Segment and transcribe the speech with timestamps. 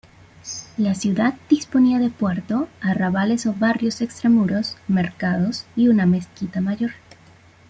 [0.77, 6.89] La ciudad disponía de puerto, arrabales o barrios extramuros, mercados y una mezquita mayor.